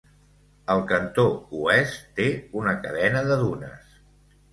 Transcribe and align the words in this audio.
Al 0.75 0.79
cantó 0.91 1.25
oest 1.57 1.99
té 2.19 2.25
una 2.61 2.73
cadena 2.87 3.21
de 3.29 3.37
dunes. 3.43 3.93